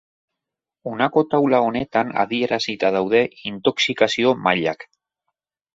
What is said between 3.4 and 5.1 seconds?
intoxikazio-mailak.